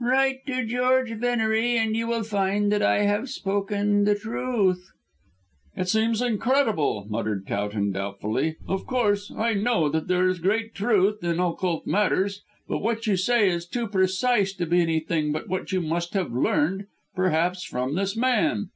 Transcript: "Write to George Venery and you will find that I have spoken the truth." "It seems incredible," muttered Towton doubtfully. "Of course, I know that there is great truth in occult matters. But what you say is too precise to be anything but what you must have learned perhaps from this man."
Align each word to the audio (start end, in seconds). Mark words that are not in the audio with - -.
"Write 0.00 0.44
to 0.46 0.66
George 0.66 1.12
Venery 1.12 1.78
and 1.78 1.94
you 1.96 2.08
will 2.08 2.24
find 2.24 2.72
that 2.72 2.82
I 2.82 3.02
have 3.04 3.30
spoken 3.30 4.02
the 4.02 4.16
truth." 4.16 4.90
"It 5.76 5.86
seems 5.88 6.20
incredible," 6.20 7.06
muttered 7.08 7.46
Towton 7.46 7.92
doubtfully. 7.92 8.56
"Of 8.66 8.84
course, 8.84 9.30
I 9.30 9.54
know 9.54 9.88
that 9.88 10.08
there 10.08 10.26
is 10.26 10.40
great 10.40 10.74
truth 10.74 11.22
in 11.22 11.38
occult 11.38 11.86
matters. 11.86 12.42
But 12.66 12.78
what 12.80 13.06
you 13.06 13.16
say 13.16 13.48
is 13.48 13.64
too 13.64 13.86
precise 13.86 14.52
to 14.54 14.66
be 14.66 14.80
anything 14.80 15.30
but 15.30 15.48
what 15.48 15.70
you 15.70 15.80
must 15.80 16.14
have 16.14 16.32
learned 16.32 16.86
perhaps 17.14 17.62
from 17.62 17.94
this 17.94 18.16
man." 18.16 18.70